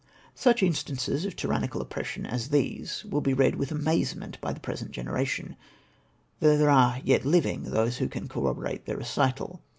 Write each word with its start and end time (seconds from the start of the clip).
Such 0.33 0.63
instances 0.63 1.25
of 1.25 1.35
tyrannical 1.35 1.79
oppression 1.79 2.25
as 2.25 2.49
these 2.49 3.05
will 3.05 3.21
be 3.21 3.35
read 3.35 3.53
with 3.55 3.71
amazement 3.71 4.41
by 4.41 4.51
tlie 4.51 4.61
present 4.63 4.89
generation, 4.89 5.55
though 6.39 6.57
there 6.57 6.71
are 6.71 6.95
those 6.97 7.05
yet 7.07 7.23
living 7.23 7.65
who 7.65 8.07
can 8.07 8.27
corroborate 8.27 8.87
their 8.87 8.97
recital. 8.97 9.61